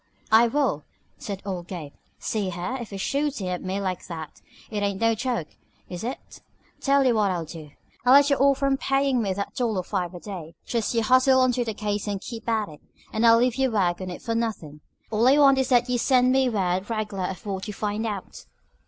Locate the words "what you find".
17.45-18.07